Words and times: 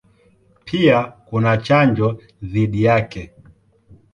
Pia 0.65 1.01
kuna 1.25 1.57
chanjo 1.57 2.19
dhidi 2.43 2.83
yake. 2.83 3.33